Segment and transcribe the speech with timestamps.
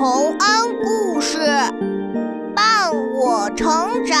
[0.00, 0.38] 洪恩
[0.84, 1.38] 故事
[2.54, 2.88] 伴
[3.20, 3.66] 我成
[4.06, 4.16] 长。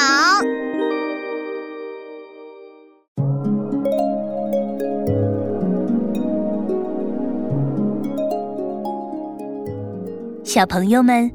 [10.42, 11.30] 小朋友们，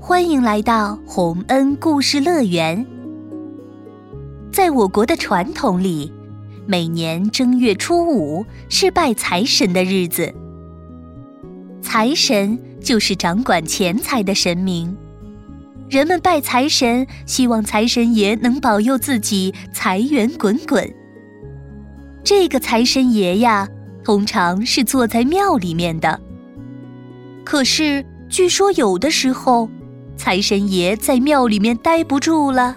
[0.00, 2.86] 欢迎来到洪恩故事乐园。
[4.50, 6.10] 在我国的传统里，
[6.66, 10.34] 每年正月初五是拜财神的日子。
[11.82, 14.96] 财神就是掌管钱财的神明，
[15.88, 20.88] 人们拜财神，希望财神爷能保佑自己财源滚滚。
[22.22, 23.68] 这个财神爷呀，
[24.04, 26.20] 通常是坐在庙里面的。
[27.44, 29.68] 可是，据说有的时候，
[30.16, 32.76] 财神爷在庙里面待不住了，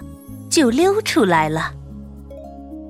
[0.49, 1.73] 就溜出来了。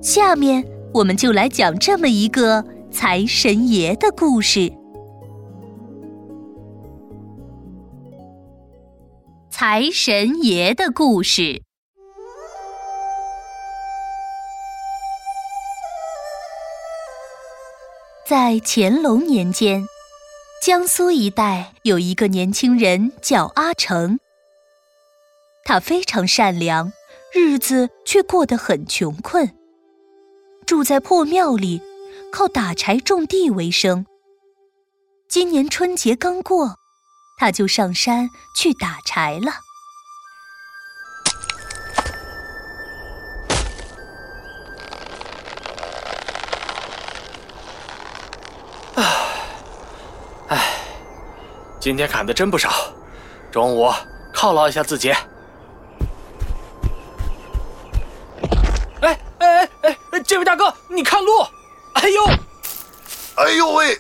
[0.02, 4.72] 下面，我们就来讲这么一个财神爷的故事。
[9.62, 11.64] 财神爷的故事，
[18.26, 19.86] 在乾隆年间，
[20.64, 24.22] 江苏一带有一个年轻人叫阿成。
[25.66, 26.94] 他非常善良，
[27.34, 29.54] 日子却过得很穷困，
[30.66, 31.82] 住在破庙里，
[32.32, 34.06] 靠打柴种地为生。
[35.28, 36.80] 今年春节刚过。
[37.40, 39.54] 他就上山去打柴了。
[50.50, 50.74] 唉，
[51.80, 52.70] 今天砍的真不少，
[53.50, 53.90] 中午
[54.34, 55.12] 犒劳一下自己。
[59.02, 60.20] 哎哎哎哎！
[60.26, 61.42] 这位大哥，你看路！
[61.94, 62.26] 哎呦，
[63.36, 63.98] 哎呦喂！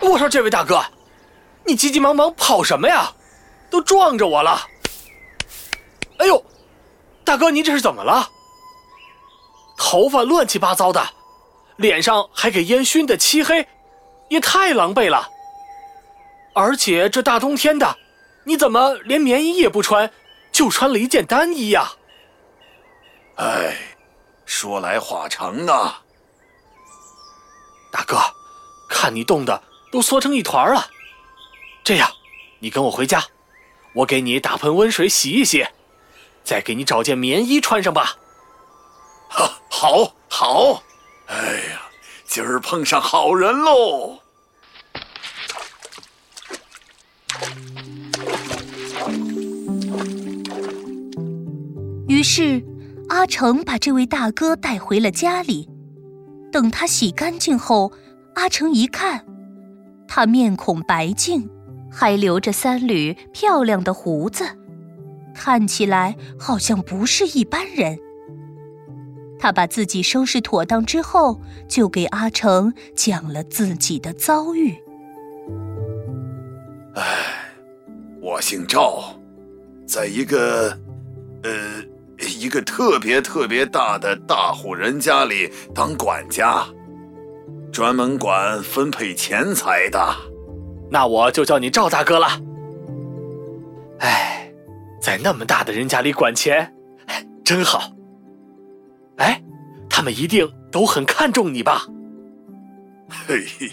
[0.00, 0.84] 我说这位大哥。
[1.66, 3.12] 你急急忙忙跑什么呀？
[3.70, 4.68] 都撞着我了！
[6.18, 6.44] 哎呦，
[7.24, 8.28] 大哥，您这是怎么了？
[9.76, 11.04] 头发乱七八糟的，
[11.76, 13.66] 脸上还给烟熏的漆黑，
[14.28, 15.28] 也太狼狈了。
[16.54, 17.96] 而且这大冬天的，
[18.44, 20.08] 你怎么连棉衣也不穿，
[20.52, 21.90] 就穿了一件单衣呀？
[23.36, 23.76] 哎，
[24.46, 26.00] 说来话长啊。
[27.90, 28.18] 大哥，
[28.88, 29.60] 看你冻得
[29.90, 30.86] 都缩成一团了。
[31.84, 32.10] 这样，
[32.60, 33.22] 你跟我回家，
[33.92, 35.66] 我给你打盆温水洗一洗，
[36.42, 38.16] 再给你找件棉衣穿上吧。
[39.28, 40.82] 哈，好，好。
[41.26, 41.36] 哎
[41.70, 41.82] 呀，
[42.24, 44.18] 今儿碰上好人喽！
[52.08, 52.64] 于是，
[53.10, 55.68] 阿成把这位大哥带回了家里。
[56.50, 57.92] 等他洗干净后，
[58.36, 59.22] 阿成一看，
[60.08, 61.46] 他面孔白净。
[61.94, 64.44] 还留着三缕漂亮的胡子，
[65.32, 67.98] 看起来好像不是一般人。
[69.38, 74.74] 他把自己收拾妥当之后，就给阿成讲了自己的遭遇。
[76.94, 77.52] 唉，
[78.20, 79.14] 我姓赵，
[79.86, 80.76] 在一个，
[81.42, 81.50] 呃，
[82.38, 86.66] 一个特别特别大的大户人家里当管家，
[87.70, 90.33] 专门管分配钱财的。
[90.90, 92.40] 那我就叫你赵大哥了。
[94.00, 94.52] 哎，
[95.00, 96.74] 在那么大的人家里管钱，
[97.44, 97.90] 真好。
[99.16, 99.42] 哎，
[99.88, 101.86] 他们一定都很看重你吧？
[103.08, 103.70] 嘿嘿，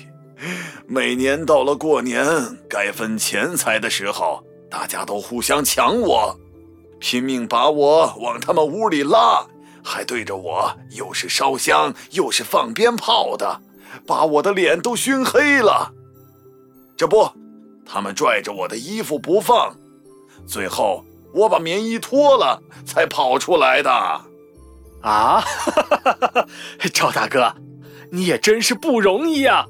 [0.87, 2.25] 每年到了过年
[2.69, 6.39] 该分钱财的时候，大家都互相抢我，
[6.99, 9.45] 拼命把我往他们屋里拉，
[9.83, 13.61] 还对着我又是烧香又是放鞭炮的，
[14.05, 15.93] 把我的脸都熏黑了。
[17.01, 17.27] 这不，
[17.83, 19.75] 他们拽着我的衣服不放，
[20.45, 21.03] 最后
[21.33, 23.89] 我把棉衣脱了才跑出来的。
[25.01, 25.43] 啊，
[26.93, 27.51] 赵大哥，
[28.11, 29.65] 你也真是不容易呀！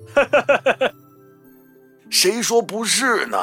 [2.12, 3.38] 谁说不是呢？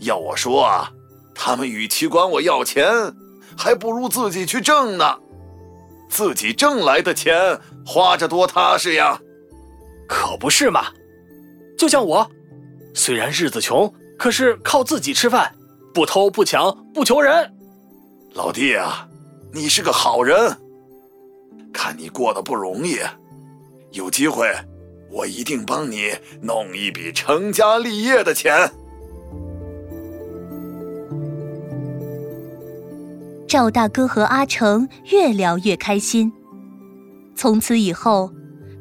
[0.00, 0.92] 要我说啊，
[1.34, 2.86] 他们与其管我要钱，
[3.56, 5.18] 还不如自己去挣呢。
[6.10, 9.18] 自己挣来的钱花着多踏实呀！
[10.06, 10.88] 可不是嘛，
[11.78, 12.30] 就像我。
[12.96, 15.54] 虽然日子穷，可是靠自己吃饭，
[15.92, 17.52] 不偷不抢不求人。
[18.32, 19.06] 老弟啊，
[19.52, 20.56] 你是个好人，
[21.74, 22.96] 看你过得不容易，
[23.92, 24.50] 有机会
[25.12, 26.10] 我一定帮你
[26.40, 28.72] 弄一笔成家立业的钱。
[33.46, 36.32] 赵大哥和阿成越聊越开心，
[37.36, 38.32] 从此以后，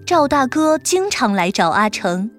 [0.06, 2.32] 赵大哥经常来找阿成。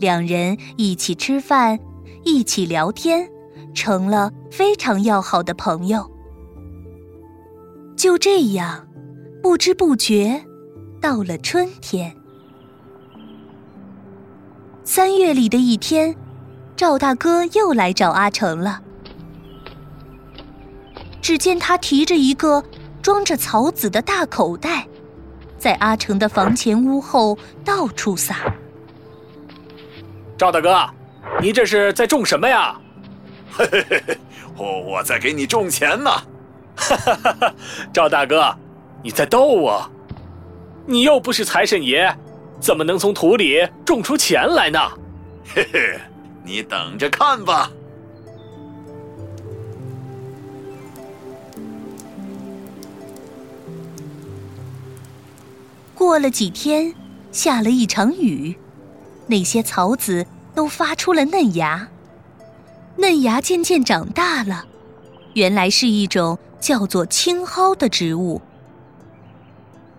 [0.00, 1.78] 两人一起吃饭，
[2.24, 3.28] 一起聊天，
[3.74, 6.10] 成了非常要好的朋友。
[7.96, 8.88] 就这样，
[9.42, 10.42] 不知不觉，
[11.02, 12.16] 到了春天。
[14.84, 16.16] 三月里的一天，
[16.74, 18.80] 赵大哥又来找阿成了。
[21.20, 22.64] 只见他提着一个
[23.02, 24.88] 装着草籽的大口袋，
[25.58, 28.50] 在阿成的房前屋后到处撒。
[30.40, 30.88] 赵大哥，
[31.38, 32.74] 你这是在种什么呀？
[33.52, 34.18] 嘿嘿嘿嘿，
[34.56, 36.10] 我我在给你种钱呢。
[36.76, 37.54] 哈哈哈哈！
[37.92, 38.56] 赵大哥，
[39.02, 39.86] 你在逗我？
[40.86, 42.10] 你又不是财神爷，
[42.58, 44.80] 怎么能从土里种出钱来呢？
[45.54, 46.00] 嘿嘿，
[46.42, 47.70] 你等着看吧。
[55.94, 56.94] 过了几天，
[57.30, 58.56] 下了一场雨，
[59.30, 61.88] 那些草籽都发出了嫩芽。
[62.96, 64.66] 嫩芽渐渐长大了，
[65.34, 68.42] 原来是一种叫做青蒿的植物。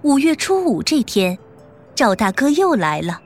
[0.01, 1.39] 五月初五这天，
[1.95, 3.21] 赵大哥又来了，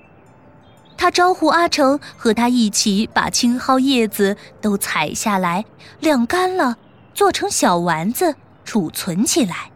[0.95, 5.65] 他招呼阿成和他一起把青蒿叶子都采下来，
[5.99, 6.77] 晾干了，
[7.15, 9.71] 做成小丸子储存起来。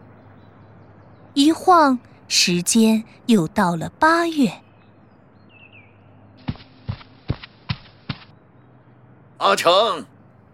[1.34, 1.98] 一晃。
[2.32, 4.52] 时间又到了八月，
[9.40, 10.04] 阿成，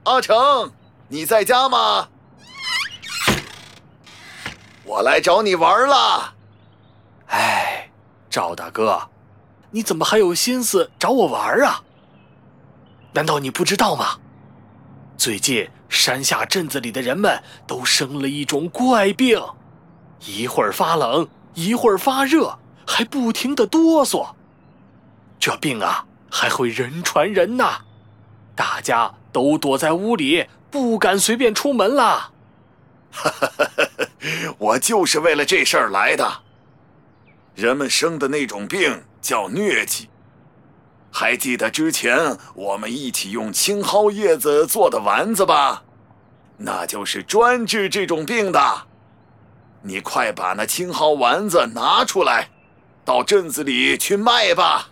[0.05, 0.71] 阿成，
[1.09, 2.07] 你在家吗？
[4.85, 6.35] 我来找你玩了。
[7.27, 7.91] 哎，
[8.31, 9.09] 赵大哥，
[9.73, 11.83] 你怎么还有心思找我玩啊？
[13.13, 14.21] 难道你不知道吗？
[15.19, 19.43] 最近山下镇子里的人们都生了一种怪病，
[20.21, 21.29] 一会儿发冷。
[21.55, 22.57] 一会儿发热，
[22.87, 24.29] 还不停的哆嗦，
[25.41, 27.81] 这病啊还会人传人呐！
[28.57, 32.33] 大家都躲在屋里，不敢随便出门了。
[34.59, 36.43] 我就是为了这事儿来的。
[37.55, 40.09] 人们生的那种病叫疟疾，
[41.13, 45.85] 还记得之前我们一起用青蒿叶子做的丸子吧？
[46.59, 48.87] 那就是专治这种病的。
[49.83, 52.49] 你快把那青蒿丸子拿出来，
[53.05, 54.89] 到镇子里去卖吧。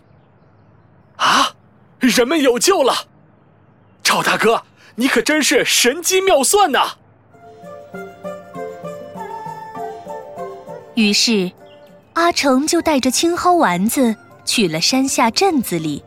[1.17, 1.55] 啊，
[1.99, 2.93] 人们有救了！
[4.05, 4.61] 赵大哥，
[4.93, 6.91] 你可真是神机妙算呐！
[10.93, 11.51] 于是，
[12.13, 14.15] 阿成就带着青蒿丸子
[14.45, 16.03] 去了山下镇子里。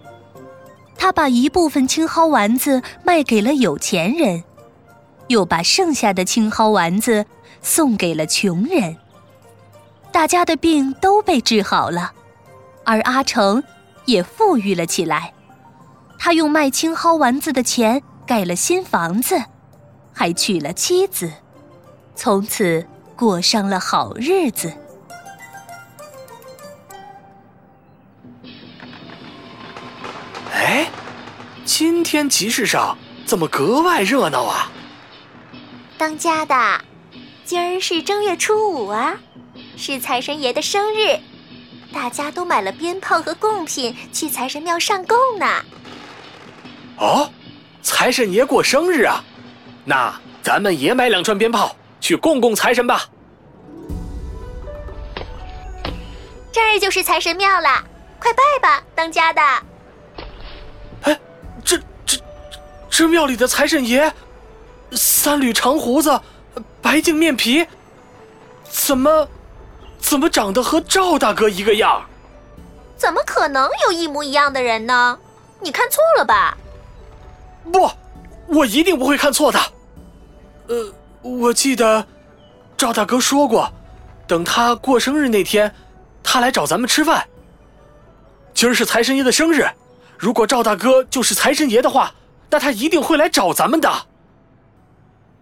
[0.96, 4.44] 他把一部分青蒿丸子卖给了有钱人，
[5.26, 7.26] 又把剩下的青蒿丸子。
[7.60, 8.96] 送给了穷人，
[10.12, 12.12] 大家的病都被治好了，
[12.84, 13.64] 而阿成
[14.04, 15.34] 也富裕了起来。
[16.18, 19.42] 他用卖青蒿丸子的钱盖了新房子，
[20.12, 21.32] 还娶了妻子，
[22.14, 22.86] 从此
[23.16, 24.72] 过上了好日子。
[30.52, 30.90] 哎，
[31.64, 34.70] 今天集市上怎么格外热闹啊？
[35.96, 36.54] 当家的。
[37.44, 39.18] 今儿是正月初五啊，
[39.78, 41.18] 是财神爷的生日，
[41.94, 45.46] 大家都买了鞭炮和贡品去财神庙上供呢。
[46.98, 47.30] 哦，
[47.82, 49.22] 财神爷过生日啊，
[49.84, 50.12] 那
[50.42, 53.08] 咱们也买两串鞭炮去供供财神吧。
[56.50, 57.84] 这儿就是财神庙了，
[58.18, 59.42] 快拜吧，当家的。
[61.02, 61.20] 哎，
[61.64, 62.18] 这这
[62.90, 64.12] 这庙里的财神爷，
[64.92, 66.20] 三缕长胡子。
[66.82, 67.64] 白净面皮，
[68.64, 69.28] 怎么，
[70.00, 72.04] 怎么长得和赵大哥一个样？
[72.96, 75.16] 怎么可能有一模一样的人呢？
[75.60, 76.56] 你看错了吧？
[77.72, 77.90] 不，
[78.46, 79.58] 我一定不会看错的。
[80.68, 82.06] 呃，我记得
[82.76, 83.72] 赵大哥说过，
[84.26, 85.74] 等他过生日那天，
[86.22, 87.26] 他来找咱们吃饭。
[88.54, 89.66] 今儿是财神爷的生日，
[90.18, 92.14] 如果赵大哥就是财神爷的话，
[92.50, 93.90] 那他一定会来找咱们的。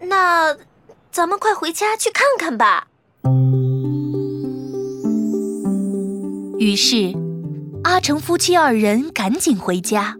[0.00, 0.56] 那。
[1.12, 2.88] 咱们快回家去看看吧。
[6.58, 7.14] 于是，
[7.84, 10.14] 阿成夫妻二人赶紧回家。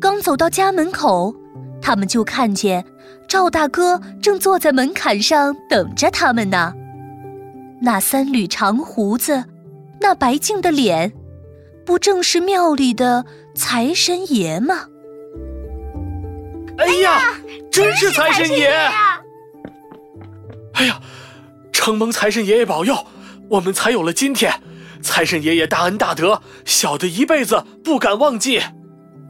[0.00, 1.34] 刚走到家门口，
[1.80, 2.84] 他们就看见
[3.26, 6.74] 赵大哥正坐在门槛上等着他们呢。
[7.80, 9.44] 那三缕长胡子，
[10.00, 11.12] 那白净的脸，
[11.84, 13.24] 不正是庙里的
[13.54, 14.86] 财神爷吗？
[16.78, 17.20] 哎呀，
[17.70, 18.68] 真是财神爷！
[20.74, 21.00] 哎呀，
[21.72, 22.94] 承蒙财神爷爷保佑，
[23.48, 24.52] 我们才有了今天。
[25.02, 28.60] 财神爷爷大恩大德，小的一辈子不敢忘记。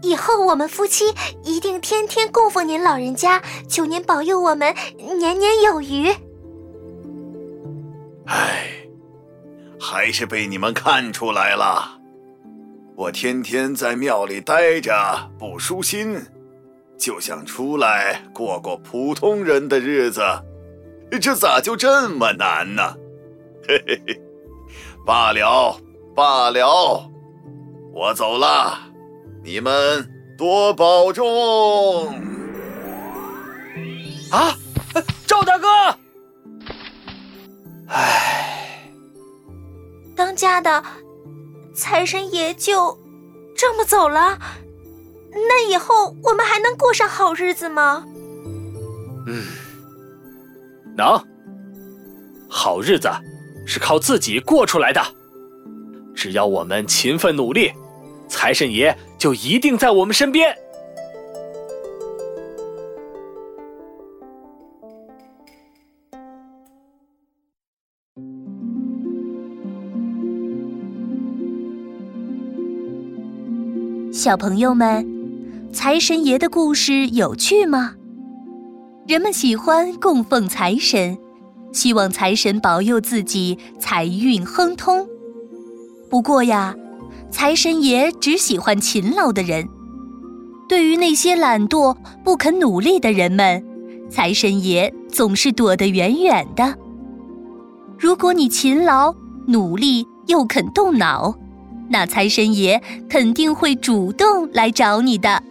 [0.03, 1.05] 以后我们夫妻
[1.43, 4.75] 一定天天供奉您老人家，求您保佑我们
[5.19, 6.11] 年年有余。
[8.27, 8.69] 唉，
[9.81, 11.99] 还是被你们看出来了。
[12.97, 14.93] 我天天在庙里待着
[15.39, 16.19] 不舒心，
[16.99, 20.23] 就想出来过过普通人的日子，
[21.21, 22.95] 这咋就这么难呢？
[23.69, 24.21] 嘿嘿嘿，
[25.05, 25.79] 罢了
[26.15, 27.11] 罢了，
[27.93, 28.86] 我走了。
[29.47, 30.05] 你们
[30.37, 32.13] 多保重！
[34.33, 34.59] 啊，
[35.25, 35.69] 赵大哥！
[37.87, 38.91] 唉，
[40.17, 40.83] 当家的
[41.73, 42.99] 财神爷就
[43.57, 44.37] 这么走了，
[45.31, 48.05] 那以后我们还能过上好日子吗？
[49.29, 49.45] 嗯，
[50.97, 51.25] 能。
[52.49, 53.09] 好日子
[53.65, 55.01] 是靠自己过出来的，
[56.17, 57.73] 只要我们勤奋努力。
[58.29, 60.55] 财神爷就一定在我们身边。
[74.13, 75.07] 小朋友们，
[75.73, 77.95] 财神爷的故事有趣吗？
[79.07, 81.17] 人们喜欢供奉财神，
[81.73, 85.07] 希望财神保佑自己财运亨通。
[86.11, 86.75] 不过呀。
[87.31, 89.69] 财神爷只喜欢勤劳的人，
[90.69, 93.63] 对于那些懒惰不肯努力的人们，
[94.09, 96.77] 财神爷总是躲得远远的。
[97.99, 99.15] 如果你勤劳、
[99.47, 101.35] 努力又肯动脑，
[101.89, 105.43] 那财神爷肯定会主动来找你的。